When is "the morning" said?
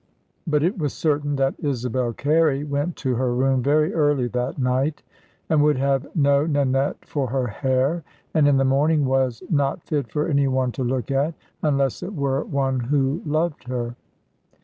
8.57-9.05